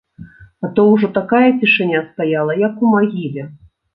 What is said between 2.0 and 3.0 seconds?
стаяла, як у